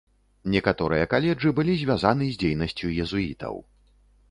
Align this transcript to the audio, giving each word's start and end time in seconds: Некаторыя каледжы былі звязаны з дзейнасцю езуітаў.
Некаторыя 0.53 1.09
каледжы 1.11 1.51
былі 1.59 1.77
звязаны 1.83 2.31
з 2.33 2.41
дзейнасцю 2.47 2.93
езуітаў. 3.07 3.63